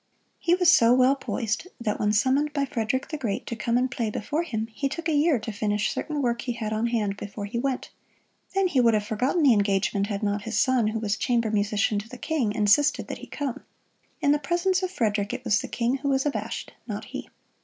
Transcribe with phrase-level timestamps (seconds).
[0.39, 3.91] He was so well poised that when summoned by Frederick the Great to come and
[3.91, 7.17] play before him, he took a year to finish certain work he had on hand
[7.17, 7.91] before he went.
[8.55, 11.99] Then he would have forgotten the engagement, had not his son, who was Chamber Musician
[11.99, 13.63] to the King, insisted that he come.
[14.21, 17.29] In the presence of Frederick it was the King who was abashed, not he.